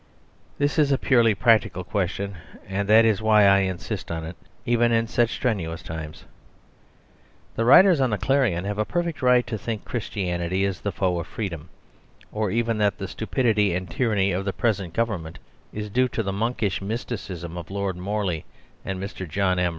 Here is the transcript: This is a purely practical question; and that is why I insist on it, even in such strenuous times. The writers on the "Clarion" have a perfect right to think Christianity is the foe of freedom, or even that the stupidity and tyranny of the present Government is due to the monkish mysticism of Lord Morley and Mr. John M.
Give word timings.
This 0.57 0.79
is 0.79 0.91
a 0.91 0.97
purely 0.97 1.35
practical 1.35 1.83
question; 1.83 2.35
and 2.67 2.89
that 2.89 3.05
is 3.05 3.21
why 3.21 3.45
I 3.45 3.59
insist 3.59 4.09
on 4.09 4.25
it, 4.25 4.35
even 4.65 4.91
in 4.91 5.05
such 5.05 5.29
strenuous 5.31 5.83
times. 5.83 6.25
The 7.55 7.65
writers 7.65 8.01
on 8.01 8.09
the 8.09 8.17
"Clarion" 8.17 8.65
have 8.65 8.79
a 8.79 8.83
perfect 8.83 9.21
right 9.21 9.45
to 9.45 9.59
think 9.59 9.85
Christianity 9.85 10.63
is 10.63 10.81
the 10.81 10.91
foe 10.91 11.19
of 11.19 11.27
freedom, 11.27 11.69
or 12.31 12.49
even 12.49 12.79
that 12.79 12.97
the 12.97 13.07
stupidity 13.07 13.75
and 13.75 13.87
tyranny 13.87 14.31
of 14.31 14.43
the 14.43 14.53
present 14.53 14.95
Government 14.95 15.37
is 15.71 15.87
due 15.87 16.07
to 16.07 16.23
the 16.23 16.33
monkish 16.33 16.81
mysticism 16.81 17.55
of 17.55 17.69
Lord 17.69 17.95
Morley 17.95 18.43
and 18.83 18.99
Mr. 18.99 19.29
John 19.29 19.59
M. 19.59 19.69